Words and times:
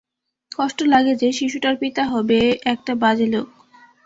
কষ্ট 0.51 0.79
লাগে 0.83 1.13
যে, 1.15 1.29
শিশুটার 1.31 1.75
পিতা 1.77 2.03
হবে 2.05 2.39
একটা 2.65 2.93
বাজে 2.95 3.27
লোক। 3.27 3.47